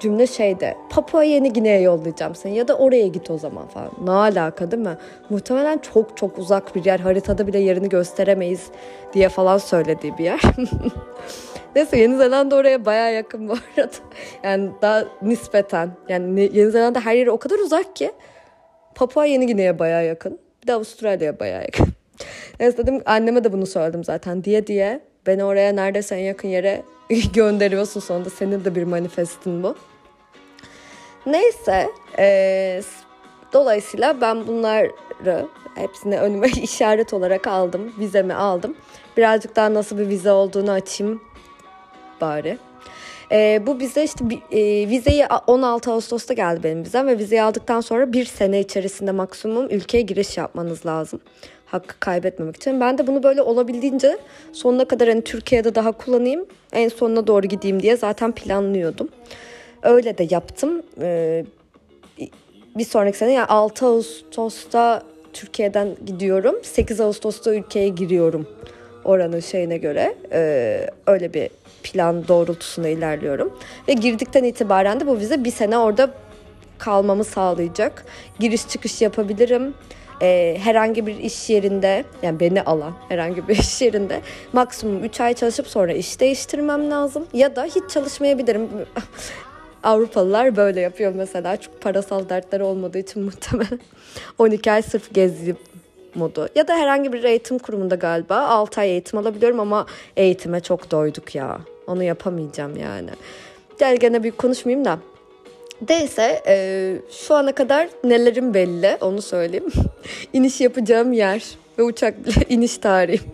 cümle 0.00 0.26
şeyde 0.26 0.76
Papua 0.90 1.24
Yeni 1.24 1.52
Gine'ye 1.52 1.80
yollayacağım 1.80 2.34
seni 2.34 2.56
ya 2.56 2.68
da 2.68 2.78
oraya 2.78 3.06
git 3.06 3.30
o 3.30 3.38
zaman 3.38 3.66
falan. 3.66 3.90
Ne 4.04 4.10
alaka 4.10 4.70
değil 4.70 4.82
mi? 4.82 4.96
Muhtemelen 5.30 5.78
çok 5.78 6.16
çok 6.16 6.38
uzak 6.38 6.74
bir 6.74 6.84
yer 6.84 7.00
haritada 7.00 7.46
bile 7.46 7.58
yerini 7.58 7.88
gösteremeyiz 7.88 8.66
diye 9.12 9.28
falan 9.28 9.58
söylediği 9.58 10.18
bir 10.18 10.24
yer. 10.24 10.40
Neyse 11.76 11.98
Yeni 11.98 12.16
Zelanda 12.16 12.56
oraya 12.56 12.84
baya 12.84 13.10
yakın 13.10 13.48
bu 13.48 13.52
arada. 13.52 13.92
Yani 14.42 14.70
daha 14.82 15.04
nispeten. 15.22 15.90
Yani 16.08 16.50
Yeni 16.52 16.70
Zelanda 16.70 17.00
her 17.00 17.14
yere 17.14 17.30
o 17.30 17.38
kadar 17.38 17.58
uzak 17.58 17.96
ki 17.96 18.12
Papua 18.94 19.26
Yeni 19.26 19.46
Gine'ye 19.46 19.78
baya 19.78 20.02
yakın. 20.02 20.47
De 20.68 20.72
Avustralya'ya 20.74 21.40
baya 21.40 21.62
yakın. 21.62 21.88
Neyse 22.60 22.78
dedim 22.78 23.02
anneme 23.06 23.44
de 23.44 23.52
bunu 23.52 23.66
söyledim 23.66 24.04
zaten 24.04 24.44
diye 24.44 24.66
diye. 24.66 25.00
Beni 25.26 25.44
oraya 25.44 25.72
neredeyse 25.72 26.14
en 26.14 26.24
yakın 26.24 26.48
yere 26.48 26.82
gönderiyorsun 27.34 28.00
sonunda. 28.00 28.30
Senin 28.30 28.64
de 28.64 28.74
bir 28.74 28.82
manifestin 28.82 29.62
bu. 29.62 29.76
Neyse. 31.26 31.88
E, 32.18 32.82
dolayısıyla 33.52 34.20
ben 34.20 34.46
bunları 34.46 35.46
hepsini 35.74 36.20
önüme 36.20 36.48
işaret 36.62 37.14
olarak 37.14 37.46
aldım. 37.46 37.94
Vizemi 37.98 38.34
aldım. 38.34 38.76
Birazcık 39.16 39.56
daha 39.56 39.74
nasıl 39.74 39.98
bir 39.98 40.08
vize 40.08 40.32
olduğunu 40.32 40.70
açayım 40.70 41.22
bari. 42.20 42.58
E, 43.32 43.62
bu 43.66 43.80
bize 43.80 44.04
işte 44.04 44.24
e, 44.52 44.88
vizeyi 44.88 45.26
16 45.46 45.92
Ağustos'ta 45.92 46.34
geldi 46.34 46.60
benim 46.62 46.84
vizem 46.84 47.06
ve 47.06 47.18
vizeyi 47.18 47.42
aldıktan 47.42 47.80
sonra 47.80 48.12
bir 48.12 48.24
sene 48.24 48.60
içerisinde 48.60 49.12
maksimum 49.12 49.70
ülkeye 49.70 50.00
giriş 50.00 50.36
yapmanız 50.36 50.86
lazım. 50.86 51.20
Hakkı 51.66 52.00
kaybetmemek 52.00 52.56
için. 52.56 52.80
Ben 52.80 52.98
de 52.98 53.06
bunu 53.06 53.22
böyle 53.22 53.42
olabildiğince 53.42 54.18
sonuna 54.52 54.84
kadar 54.84 55.08
hani 55.08 55.24
Türkiye'de 55.24 55.74
daha 55.74 55.92
kullanayım 55.92 56.46
en 56.72 56.88
sonuna 56.88 57.26
doğru 57.26 57.46
gideyim 57.46 57.82
diye 57.82 57.96
zaten 57.96 58.32
planlıyordum. 58.32 59.08
Öyle 59.82 60.18
de 60.18 60.26
yaptım. 60.30 60.82
Ee, 61.00 61.44
bir 62.76 62.84
sonraki 62.84 63.18
sene 63.18 63.32
yani 63.32 63.46
6 63.46 63.86
Ağustos'ta 63.86 65.02
Türkiye'den 65.32 65.88
gidiyorum. 66.06 66.56
8 66.62 67.00
Ağustos'ta 67.00 67.54
ülkeye 67.54 67.88
giriyorum 67.88 68.46
oranın 69.04 69.40
şeyine 69.40 69.78
göre. 69.78 70.14
Ee, 70.32 70.90
öyle 71.06 71.34
bir 71.34 71.50
plan 71.82 72.28
doğrultusunda 72.28 72.88
ilerliyorum. 72.88 73.58
Ve 73.88 73.92
girdikten 73.92 74.44
itibaren 74.44 75.00
de 75.00 75.06
bu 75.06 75.18
vize 75.18 75.44
bir 75.44 75.50
sene 75.50 75.78
orada 75.78 76.10
kalmamı 76.78 77.24
sağlayacak. 77.24 78.04
Giriş 78.40 78.68
çıkış 78.68 79.02
yapabilirim. 79.02 79.74
Ee, 80.22 80.56
herhangi 80.62 81.06
bir 81.06 81.18
iş 81.18 81.50
yerinde 81.50 82.04
yani 82.22 82.40
beni 82.40 82.62
alan 82.62 82.92
herhangi 83.08 83.48
bir 83.48 83.56
iş 83.58 83.82
yerinde 83.82 84.20
maksimum 84.52 85.04
3 85.04 85.20
ay 85.20 85.34
çalışıp 85.34 85.66
sonra 85.66 85.92
iş 85.92 86.20
değiştirmem 86.20 86.90
lazım. 86.90 87.26
Ya 87.32 87.56
da 87.56 87.64
hiç 87.64 87.90
çalışmayabilirim. 87.90 88.68
Avrupalılar 89.82 90.56
böyle 90.56 90.80
yapıyor 90.80 91.12
mesela. 91.16 91.56
Çok 91.56 91.80
parasal 91.80 92.28
dertleri 92.28 92.62
olmadığı 92.62 92.98
için 92.98 93.22
muhtemelen 93.22 93.80
12 94.38 94.72
ay 94.72 94.82
sırf 94.82 95.14
gezi 95.14 95.56
modu. 96.18 96.48
Ya 96.54 96.68
da 96.68 96.74
herhangi 96.76 97.12
bir 97.12 97.24
eğitim 97.24 97.58
kurumunda 97.58 97.94
galiba 97.94 98.36
6 98.36 98.80
ay 98.80 98.90
eğitim 98.90 99.18
alabiliyorum 99.18 99.60
ama 99.60 99.86
eğitime 100.16 100.60
çok 100.60 100.90
doyduk 100.90 101.34
ya. 101.34 101.58
Onu 101.86 102.02
yapamayacağım 102.02 102.76
yani. 102.76 103.10
Gel 103.78 103.96
gene 103.96 104.22
büyük 104.22 104.38
konuşmayayım 104.38 104.84
da. 104.84 104.98
Neyse 105.88 106.42
e, 106.46 106.94
şu 107.10 107.34
ana 107.34 107.52
kadar 107.52 107.88
nelerim 108.04 108.54
belli 108.54 108.96
onu 109.00 109.22
söyleyeyim. 109.22 109.72
İniş 110.32 110.60
yapacağım 110.60 111.12
yer 111.12 111.44
ve 111.78 111.82
uçak 111.82 112.14
iniş 112.48 112.78
tarihim. 112.78 113.32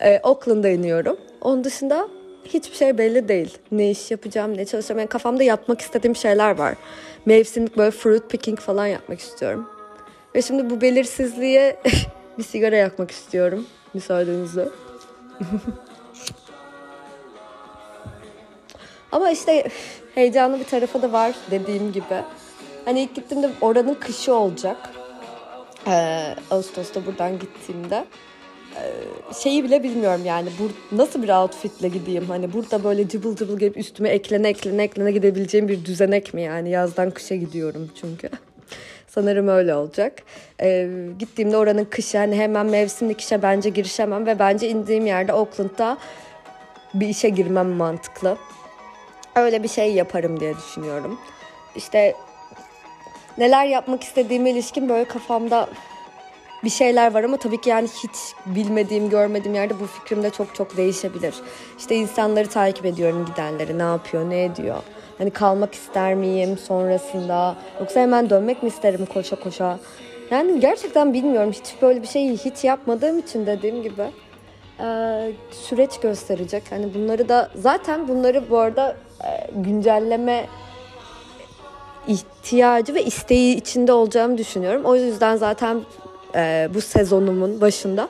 E, 0.00 0.18
Auckland'a 0.22 0.68
iniyorum. 0.68 1.16
Onun 1.40 1.64
dışında 1.64 2.08
hiçbir 2.44 2.76
şey 2.76 2.98
belli 2.98 3.28
değil. 3.28 3.58
Ne 3.72 3.90
iş 3.90 4.10
yapacağım, 4.10 4.56
ne 4.56 4.64
çalışacağım. 4.64 4.98
Yani 4.98 5.08
kafamda 5.08 5.42
yapmak 5.42 5.80
istediğim 5.80 6.16
şeyler 6.16 6.58
var. 6.58 6.74
Mevsimlik 7.26 7.76
böyle 7.76 7.90
fruit 7.90 8.30
picking 8.30 8.58
falan 8.58 8.86
yapmak 8.86 9.20
istiyorum. 9.20 9.68
Ve 10.34 10.42
şimdi 10.42 10.70
bu 10.70 10.80
belirsizliğe 10.80 11.76
bir 12.38 12.42
sigara 12.42 12.76
yakmak 12.76 13.10
istiyorum. 13.10 13.66
Müsaadenizle. 13.94 14.68
Ama 19.12 19.30
işte 19.30 19.68
heyecanlı 20.14 20.60
bir 20.60 20.64
tarafı 20.64 21.02
da 21.02 21.12
var 21.12 21.34
dediğim 21.50 21.92
gibi. 21.92 22.22
Hani 22.84 23.00
ilk 23.00 23.14
gittiğimde 23.14 23.50
oranın 23.60 23.94
kışı 23.94 24.34
olacak. 24.34 24.76
Ee, 25.86 26.34
Ağustos'ta 26.50 27.06
buradan 27.06 27.38
gittiğimde. 27.38 28.04
Ee, 28.76 28.92
şeyi 29.42 29.64
bile 29.64 29.82
bilmiyorum 29.82 30.20
yani 30.24 30.48
bu 30.58 30.96
nasıl 30.96 31.22
bir 31.22 31.28
outfitle 31.28 31.88
gideyim 31.88 32.24
hani 32.28 32.52
burada 32.52 32.84
böyle 32.84 33.08
cıbıl 33.08 33.36
cıbıl 33.36 33.58
gelip 33.58 33.76
üstüme 33.76 34.08
eklene 34.08 34.48
eklene 34.48 34.82
eklene 34.82 35.12
gidebileceğim 35.12 35.68
bir 35.68 35.84
düzenek 35.84 36.34
mi 36.34 36.42
yani 36.42 36.70
yazdan 36.70 37.10
kışa 37.10 37.34
gidiyorum 37.34 37.90
çünkü 38.00 38.30
sanırım 39.14 39.48
öyle 39.48 39.74
olacak 39.74 40.22
ee, 40.60 40.88
gittiğimde 41.18 41.56
oranın 41.56 41.84
kışı 41.84 42.18
hani 42.18 42.36
hemen 42.36 42.66
mevsimlik 42.66 43.20
işe 43.20 43.42
bence 43.42 43.70
girişemem 43.70 44.26
ve 44.26 44.38
bence 44.38 44.68
indiğim 44.68 45.06
yerde 45.06 45.32
Auckland'da 45.32 45.98
bir 46.94 47.08
işe 47.08 47.28
girmem 47.28 47.68
mantıklı 47.68 48.36
öyle 49.36 49.62
bir 49.62 49.68
şey 49.68 49.92
yaparım 49.92 50.40
diye 50.40 50.54
düşünüyorum 50.56 51.18
işte 51.76 52.14
neler 53.38 53.66
yapmak 53.66 54.02
istediğime 54.02 54.50
ilişkin 54.50 54.88
böyle 54.88 55.04
kafamda 55.04 55.68
bir 56.64 56.70
şeyler 56.70 57.14
var 57.14 57.24
ama 57.24 57.36
tabii 57.36 57.60
ki 57.60 57.70
yani 57.70 57.88
hiç 57.88 58.16
bilmediğim, 58.46 59.10
görmediğim 59.10 59.54
yerde 59.54 59.80
bu 59.80 59.86
fikrim 59.86 60.22
de 60.22 60.30
çok 60.30 60.54
çok 60.54 60.76
değişebilir. 60.76 61.34
İşte 61.78 61.94
insanları 61.94 62.48
takip 62.48 62.86
ediyorum 62.86 63.26
gidenleri, 63.26 63.78
ne 63.78 63.82
yapıyor, 63.82 64.30
ne 64.30 64.44
ediyor. 64.44 64.82
Hani 65.18 65.30
kalmak 65.30 65.74
ister 65.74 66.14
miyim 66.14 66.58
sonrasında 66.58 67.56
yoksa 67.80 68.00
hemen 68.00 68.30
dönmek 68.30 68.62
mi 68.62 68.68
isterim 68.68 69.06
koşa 69.06 69.36
koşa. 69.36 69.78
Yani 70.30 70.60
gerçekten 70.60 71.12
bilmiyorum. 71.14 71.52
Hiç 71.52 71.82
böyle 71.82 72.02
bir 72.02 72.06
şeyi 72.06 72.36
hiç 72.36 72.64
yapmadığım 72.64 73.18
için 73.18 73.46
dediğim 73.46 73.82
gibi 73.82 74.02
süreç 75.50 76.00
gösterecek. 76.00 76.62
Hani 76.70 76.94
bunları 76.94 77.28
da 77.28 77.50
zaten 77.54 78.08
bunları 78.08 78.50
bu 78.50 78.58
arada 78.58 78.96
güncelleme 79.56 80.46
ihtiyacı 82.08 82.94
ve 82.94 83.04
isteği 83.04 83.56
içinde 83.56 83.92
olacağımı 83.92 84.38
düşünüyorum. 84.38 84.84
O 84.84 84.96
yüzden 84.96 85.36
zaten 85.36 85.80
bu 86.74 86.80
sezonumun 86.80 87.60
başında 87.60 88.08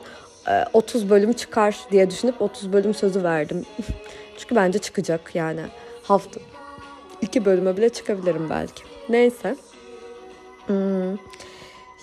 e, 0.49 0.65
30 0.73 1.11
bölüm 1.11 1.33
çıkar 1.33 1.77
diye 1.91 2.11
düşünüp 2.11 2.43
30 2.43 2.73
bölüm 2.73 2.95
sözü 2.95 3.25
verdim. 3.25 3.67
Çünkü 4.39 4.57
bence 4.57 4.79
çıkacak 4.79 5.35
yani 5.35 5.61
hafta 6.03 6.41
iki 7.25 7.45
bölüme 7.45 7.77
bile 7.77 7.89
çıkabilirim 7.89 8.51
belki. 8.51 8.83
Neyse. 9.09 9.57
Hmm. 10.67 11.17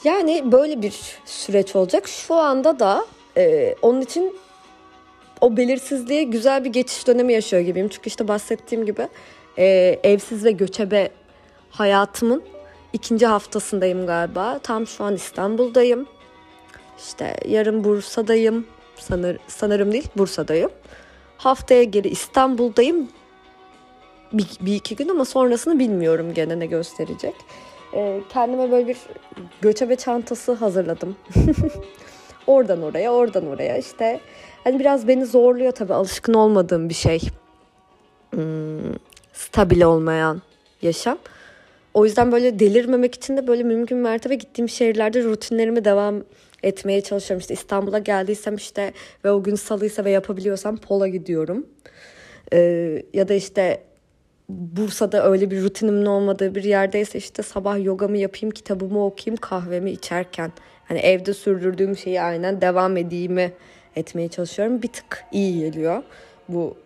Yani 0.03 0.51
böyle 0.51 0.81
bir 0.81 1.19
süreç 1.25 1.75
olacak. 1.75 2.07
Şu 2.07 2.35
anda 2.35 2.79
da 2.79 3.05
e, 3.37 3.75
onun 3.81 4.01
için 4.01 4.37
o 5.41 5.57
belirsizliğe 5.57 6.23
güzel 6.23 6.63
bir 6.63 6.69
geçiş 6.69 7.07
dönemi 7.07 7.33
yaşıyor 7.33 7.61
gibiyim. 7.61 7.89
Çünkü 7.89 8.07
işte 8.07 8.27
bahsettiğim 8.27 8.85
gibi 8.85 9.07
e, 9.57 9.99
evsiz 10.03 10.45
ve 10.45 10.51
göçebe 10.51 11.09
hayatımın 11.69 12.43
ikinci 12.93 13.25
haftasındayım 13.25 14.07
galiba. 14.07 14.59
Tam 14.63 14.87
şu 14.87 15.03
an 15.03 15.15
İstanbul'dayım. 15.15 16.07
İşte 16.97 17.35
yarın 17.47 17.83
Bursa'dayım. 17.83 18.67
Sanır, 18.95 19.37
sanırım 19.47 19.91
değil 19.91 20.07
Bursa'dayım. 20.17 20.71
Haftaya 21.37 21.83
geri 21.83 22.07
İstanbul'dayım. 22.07 23.09
Bir, 24.33 24.47
bir 24.61 24.75
iki 24.75 24.95
gün 24.95 25.09
ama 25.09 25.25
sonrasını 25.25 25.79
bilmiyorum 25.79 26.33
gene 26.33 26.59
ne 26.59 26.65
gösterecek. 26.65 27.35
Ee, 27.93 28.21
kendime 28.29 28.71
böyle 28.71 28.87
bir 28.87 28.97
göçebe 29.61 29.95
çantası 29.95 30.53
hazırladım. 30.53 31.15
oradan 32.47 32.81
oraya, 32.81 33.13
oradan 33.13 33.47
oraya 33.47 33.77
işte. 33.77 34.19
Hani 34.63 34.79
biraz 34.79 35.07
beni 35.07 35.25
zorluyor 35.25 35.71
tabii 35.71 35.93
alışkın 35.93 36.33
olmadığım 36.33 36.89
bir 36.89 36.93
şey. 36.93 37.19
Hmm, 38.33 38.93
stabil 39.33 39.81
olmayan 39.81 40.41
yaşam. 40.81 41.17
O 41.93 42.05
yüzden 42.05 42.31
böyle 42.31 42.59
delirmemek 42.59 43.15
için 43.15 43.37
de 43.37 43.47
böyle 43.47 43.63
mümkün 43.63 43.97
mertebe 43.97 44.35
gittiğim 44.35 44.69
şehirlerde 44.69 45.23
rutinlerimi 45.23 45.85
devam 45.85 46.23
etmeye 46.63 47.01
çalışıyorum. 47.01 47.41
İşte 47.41 47.53
İstanbul'a 47.53 47.99
geldiysem 47.99 48.55
işte 48.55 48.93
ve 49.25 49.31
o 49.31 49.43
gün 49.43 49.55
salıysa 49.55 50.05
ve 50.05 50.11
yapabiliyorsam 50.11 50.77
pola 50.77 51.07
gidiyorum. 51.07 51.65
Ee, 52.53 53.03
ya 53.13 53.27
da 53.27 53.33
işte 53.33 53.83
Bursa'da 54.51 55.29
öyle 55.31 55.51
bir 55.51 55.63
rutinimin 55.63 56.05
olmadığı 56.05 56.55
bir 56.55 56.63
yerdeyse 56.63 57.17
işte 57.17 57.43
sabah 57.43 57.83
yogamı 57.85 58.17
yapayım, 58.17 58.51
kitabımı 58.51 59.05
okuyayım, 59.05 59.37
kahvemi 59.37 59.91
içerken. 59.91 60.51
Hani 60.85 60.99
evde 60.99 61.33
sürdürdüğüm 61.33 61.97
şeyi 61.97 62.21
aynen 62.21 62.61
devam 62.61 62.97
edeyimi 62.97 63.53
etmeye 63.95 64.27
çalışıyorum. 64.27 64.81
Bir 64.81 64.87
tık 64.87 65.25
iyi 65.31 65.59
geliyor 65.59 66.03
bu 66.49 66.77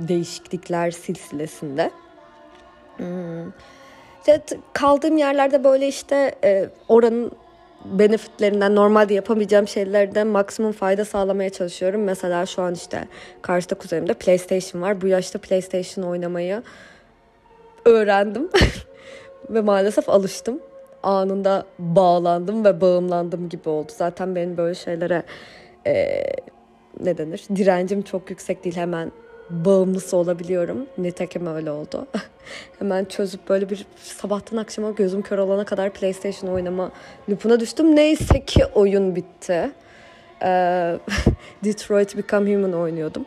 değişiklikler 0.00 0.90
silsilesinde. 0.90 1.90
Hmm. 2.96 3.48
İşte 4.18 4.40
kaldığım 4.72 5.16
yerlerde 5.16 5.64
böyle 5.64 5.88
işte 5.88 6.34
e, 6.44 6.68
oranın 6.88 7.32
benefitlerinden 7.84 8.74
normalde 8.74 9.14
yapamayacağım 9.14 9.68
şeylerden 9.68 10.26
maksimum 10.26 10.72
fayda 10.72 11.04
sağlamaya 11.04 11.50
çalışıyorum. 11.50 12.04
Mesela 12.04 12.46
şu 12.46 12.62
an 12.62 12.74
işte 12.74 13.08
karşıda 13.42 13.74
kuzenimde 13.74 14.14
PlayStation 14.14 14.82
var. 14.82 15.00
Bu 15.00 15.06
yaşta 15.06 15.38
PlayStation 15.38 16.04
oynamayı 16.04 16.62
öğrendim 17.86 18.48
ve 19.50 19.60
maalesef 19.60 20.08
alıştım. 20.08 20.60
Anında 21.02 21.64
bağlandım 21.78 22.64
ve 22.64 22.80
bağımlandım 22.80 23.48
gibi 23.48 23.68
oldu. 23.68 23.92
Zaten 23.96 24.34
benim 24.34 24.56
böyle 24.56 24.74
şeylere 24.74 25.22
e, 25.86 26.22
ne 27.00 27.18
denir? 27.18 27.42
Direncim 27.56 28.02
çok 28.02 28.30
yüksek 28.30 28.64
değil. 28.64 28.76
Hemen 28.76 29.12
bağımlısı 29.50 30.16
olabiliyorum. 30.16 30.86
Nitekim 30.98 31.46
öyle 31.46 31.70
oldu. 31.70 32.06
Hemen 32.78 33.04
çözüp 33.04 33.48
böyle 33.48 33.70
bir 33.70 33.86
sabahtan 33.96 34.56
akşama 34.56 34.90
gözüm 34.90 35.22
kör 35.22 35.38
olana 35.38 35.64
kadar 35.64 35.90
PlayStation 35.90 36.50
oynama 36.50 36.90
loopuna 37.30 37.60
düştüm. 37.60 37.96
Neyse 37.96 38.44
ki 38.44 38.64
oyun 38.74 39.16
bitti. 39.16 39.70
Ee, 40.42 40.98
Detroit 41.64 42.16
Become 42.16 42.54
Human 42.54 42.72
oynuyordum. 42.72 43.26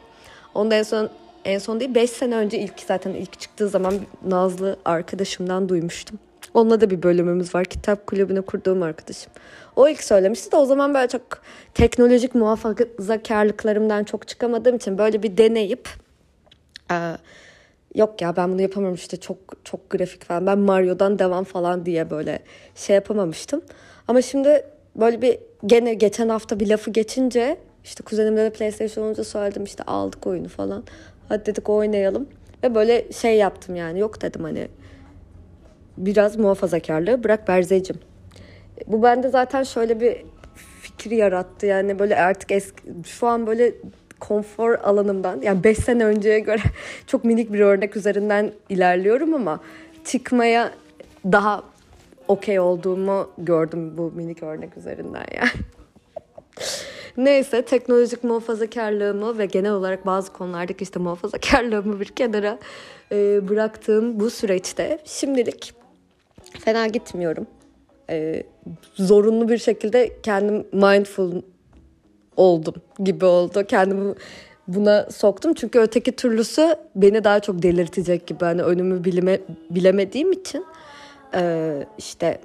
Onda 0.54 0.76
en 0.76 0.84
son 0.84 1.10
en 1.46 1.60
son 1.60 1.80
değil 1.80 1.96
5 1.96 2.10
sene 2.10 2.36
önce 2.36 2.60
ilk 2.60 2.80
zaten 2.88 3.14
ilk 3.14 3.40
çıktığı 3.40 3.70
zaman 3.70 3.94
Nazlı 4.28 4.78
arkadaşımdan 4.86 5.70
duymuştum. 5.70 6.20
Onunla 6.54 6.82
da 6.82 6.90
bir 6.90 7.04
bölümümüz 7.04 7.56
var. 7.56 7.66
Kitap 7.66 8.08
kulübüne 8.08 8.42
kurduğum 8.42 8.84
arkadaşım. 8.84 9.32
O 9.76 9.88
ilk 9.88 10.04
söylemişti 10.04 10.52
de 10.52 10.56
o 10.56 10.66
zaman 10.66 10.94
böyle 10.94 11.08
çok 11.08 11.24
teknolojik 11.74 12.36
muhafazakarlıklarımdan 12.36 14.04
çok 14.04 14.28
çıkamadığım 14.28 14.76
için 14.76 14.98
böyle 14.98 15.24
bir 15.24 15.38
deneyip 15.38 15.90
ee, 16.92 17.18
yok 17.96 18.22
ya 18.22 18.36
ben 18.36 18.52
bunu 18.52 18.62
yapamam 18.62 18.94
işte 18.94 19.18
çok 19.18 19.38
çok 19.64 19.90
grafik 19.90 20.26
falan. 20.26 20.46
Ben 20.46 20.60
Mario'dan 20.60 21.20
devam 21.20 21.44
falan 21.44 21.86
diye 21.86 22.10
böyle 22.10 22.40
şey 22.76 22.96
yapamamıştım. 22.96 23.62
Ama 24.08 24.22
şimdi 24.22 24.66
böyle 24.96 25.22
bir 25.22 25.38
gene 25.66 25.94
geçen 25.94 26.30
hafta 26.30 26.60
bir 26.60 26.68
lafı 26.68 26.92
geçince 26.92 27.58
işte 27.84 28.04
kuzenimle 28.04 28.44
de 28.44 28.50
PlayStation 28.50 29.06
olunca 29.06 29.24
söyledim 29.24 29.64
işte 29.64 29.84
aldık 29.84 30.28
oyunu 30.28 30.50
falan. 30.50 30.84
Hadi 31.30 31.46
dedik 31.46 31.70
oynayalım. 31.70 32.28
Ve 32.64 32.76
böyle 32.76 33.12
şey 33.12 33.38
yaptım 33.38 33.76
yani 33.76 34.00
yok 34.00 34.22
dedim 34.22 34.44
hani 34.44 34.68
biraz 35.98 36.38
muhafazakarlığı 36.38 37.24
bırak 37.24 37.48
Berzecim. 37.48 37.96
Bu 38.88 39.04
bende 39.04 39.30
zaten 39.30 39.64
şöyle 39.64 40.00
bir 40.00 40.26
fikri 40.82 41.16
yarattı 41.16 41.66
yani 41.66 42.00
böyle 42.00 42.16
artık 42.16 42.52
eski 42.52 42.82
şu 43.06 43.28
an 43.28 43.48
böyle 43.48 43.74
konfor 44.20 44.74
alanımdan 44.74 45.42
yani 45.42 45.64
5 45.64 45.78
sene 45.78 46.06
önceye 46.06 46.40
göre 46.40 46.62
çok 47.08 47.24
minik 47.24 47.54
bir 47.54 47.60
örnek 47.60 47.96
üzerinden 47.96 48.52
ilerliyorum 48.70 49.34
ama 49.34 49.60
çıkmaya 50.06 50.72
daha 51.26 51.64
okey 52.28 52.60
olduğumu 52.60 53.30
gördüm 53.38 53.98
bu 53.98 54.12
minik 54.12 54.44
örnek 54.44 54.78
üzerinden 54.78 55.26
yani. 55.36 55.50
Neyse 57.18 57.62
teknolojik 57.62 58.24
muhafazakarlığımı 58.24 59.38
ve 59.38 59.46
genel 59.46 59.72
olarak 59.72 60.06
bazı 60.06 60.34
konulardaki 60.34 60.84
işte 60.84 61.00
muhafazakarlığımı 61.00 62.00
bir 62.00 62.06
kenara 62.06 62.60
e, 63.12 63.50
bıraktığım 63.50 64.20
bu 64.20 64.30
süreçte 64.30 65.00
şimdilik 65.06 65.74
fena 66.60 66.88
gitmiyorum. 66.88 67.48
E, 68.10 68.44
zorunlu 68.96 69.50
bir 69.50 69.58
şekilde 69.58 70.22
kendim 70.24 70.68
mindful 70.74 71.42
oldum 72.38 72.76
gibi 73.00 73.26
oldu. 73.26 73.64
Kendimi 73.68 74.16
buna 74.68 75.08
soktum. 75.12 75.54
Çünkü 75.54 75.80
öteki 75.80 76.12
türlüsü 76.12 76.76
beni 76.96 77.24
daha 77.24 77.40
çok 77.40 77.64
delirtecek 77.64 78.28
gibi. 78.28 78.46
Hani 78.46 78.62
önümü 78.62 79.04
bilime, 79.04 79.40
bilemediğim 79.70 80.32
için 80.32 80.66
e, 81.36 81.74
işte 81.98 82.42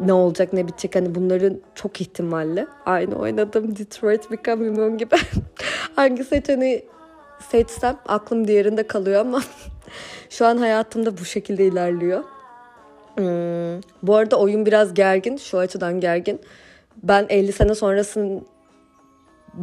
ne 0.00 0.12
olacak 0.12 0.52
ne 0.52 0.68
bitecek 0.68 0.94
hani 0.96 1.14
bunların 1.14 1.60
çok 1.74 2.00
ihtimalli. 2.00 2.66
Aynı 2.86 3.14
oynadım 3.14 3.76
Detroit 3.76 4.30
Become 4.30 4.68
Human 4.68 4.98
gibi. 4.98 5.14
Hangi 5.96 6.24
seçeneği 6.24 6.86
seçsem 7.50 7.96
aklım 8.08 8.48
diğerinde 8.48 8.86
kalıyor 8.86 9.20
ama 9.20 9.42
şu 10.30 10.46
an 10.46 10.56
hayatımda 10.56 11.18
bu 11.18 11.24
şekilde 11.24 11.66
ilerliyor. 11.66 12.24
Hmm, 13.14 13.80
bu 14.02 14.16
arada 14.16 14.36
oyun 14.36 14.66
biraz 14.66 14.94
gergin. 14.94 15.36
Şu 15.36 15.58
açıdan 15.58 16.00
gergin. 16.00 16.40
Ben 17.02 17.26
50 17.28 17.52
sene 17.52 17.74
sonrasını 17.74 18.40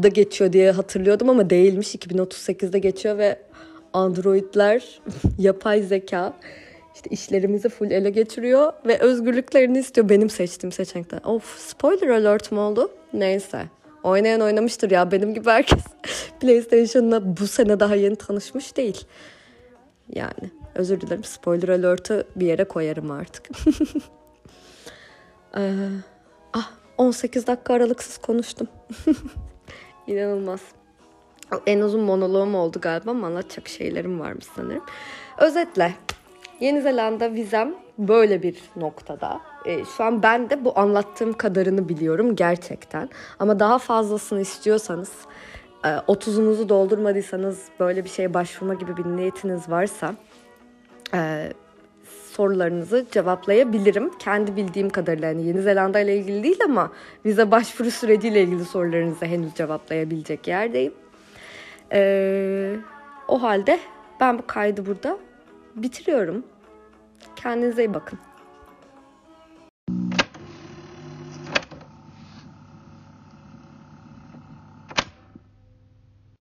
da 0.04 0.08
geçiyor 0.08 0.54
diye 0.54 0.72
hatırlıyordum 0.72 1.30
ama 1.30 1.50
değilmiş. 1.50 1.96
2038'de 1.96 2.80
geçiyor 2.80 3.18
ve 3.18 3.40
androidler 3.94 5.02
yapay 5.38 5.82
zeka 5.82 6.34
işte 6.96 7.10
işlerimizi 7.10 7.70
full 7.70 7.92
ele 7.92 8.10
geçiriyor 8.10 8.74
ve 8.86 9.00
özgürlüklerini 9.00 9.80
istiyor 9.80 10.10
benim 10.10 10.30
seçtiğim 10.30 10.72
seçenekten. 10.72 11.20
Of 11.20 11.60
spoiler 11.60 12.08
alert 12.08 12.52
mi 12.52 12.60
oldu? 12.60 12.92
Neyse. 13.14 13.66
Oynayan 14.04 14.42
oynamıştır 14.42 14.92
ya 14.92 15.12
benim 15.12 15.34
gibi 15.34 15.50
herkes 15.50 15.84
PlayStation'la 16.40 17.38
bu 17.38 17.48
sene 17.48 17.80
daha 17.80 17.96
yeni 17.96 18.16
tanışmış 18.16 18.78
değil. 18.78 19.06
Yani 20.10 20.52
özür 20.76 21.02
dilerim 21.02 21.24
spoiler 21.24 21.70
alert'ı 21.70 22.28
bir 22.36 22.46
yere 22.46 22.64
koyarım 22.64 23.12
artık. 23.12 23.50
ee, 25.58 25.74
ah 26.54 26.72
18 26.98 27.48
dakika 27.48 27.74
aralıksız 27.74 28.18
konuştum. 28.18 28.68
İnanılmaz. 30.08 30.62
En 31.68 31.80
uzun 31.80 32.02
monoloğum 32.02 32.56
oldu 32.56 32.80
galiba 32.82 33.12
ama 33.12 33.28
anlatacak 33.28 33.68
şeylerim 33.68 34.20
varmış 34.20 34.46
sanırım. 34.56 34.84
Özetle 35.38 35.94
Yeni 36.64 36.82
Zelanda 36.82 37.34
vizem 37.34 37.76
böyle 37.98 38.44
bir 38.44 38.58
noktada. 38.76 39.42
E, 39.66 39.86
şu 39.86 40.04
an 40.04 40.24
ben 40.24 40.50
de 40.50 40.66
bu 40.66 40.80
anlattığım 40.80 41.34
kadarını 41.34 41.90
biliyorum 41.90 42.36
gerçekten. 42.36 43.10
Ama 43.40 43.60
daha 43.60 43.80
fazlasını 43.80 44.42
istiyorsanız, 44.42 45.12
e, 45.86 45.88
30'unuzu 45.88 46.70
doldurmadıysanız 46.70 47.64
böyle 47.80 48.04
bir 48.04 48.10
şeye 48.10 48.34
başvurma 48.34 48.74
gibi 48.74 48.98
bir 48.98 49.06
niyetiniz 49.06 49.70
varsa 49.70 50.16
e, 51.14 51.50
sorularınızı 52.32 53.06
cevaplayabilirim. 53.12 54.18
Kendi 54.20 54.56
bildiğim 54.56 54.90
kadarıyla 54.90 55.28
yani 55.28 55.46
Yeni 55.46 55.62
Zelanda 55.62 56.00
ile 56.00 56.18
ilgili 56.18 56.44
değil 56.44 56.60
ama 56.66 56.92
vize 57.26 57.52
başvuru 57.52 57.92
süreciyle 57.92 58.42
ilgili 58.42 58.66
sorularınızı 58.66 59.26
henüz 59.26 59.54
cevaplayabilecek 59.54 60.48
yerdeyim. 60.48 60.94
Ee, 61.94 62.76
o 63.28 63.42
halde 63.42 63.80
ben 64.20 64.38
bu 64.38 64.48
kaydı 64.48 64.86
burada 64.86 65.18
bitiriyorum. 65.76 66.44
Kendinize 67.36 67.86
iyi 67.86 67.94
bakın. 67.94 68.20